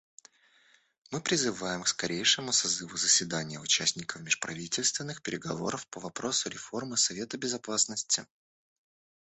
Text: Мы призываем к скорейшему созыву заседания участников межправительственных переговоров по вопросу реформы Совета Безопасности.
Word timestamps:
Мы 1.11 1.21
призываем 1.21 1.83
к 1.83 1.87
скорейшему 1.87 2.51
созыву 2.53 2.97
заседания 2.97 3.59
участников 3.59 4.23
межправительственных 4.23 5.21
переговоров 5.21 5.85
по 5.89 5.99
вопросу 5.99 6.49
реформы 6.49 6.97
Совета 6.97 7.37
Безопасности. 7.37 8.25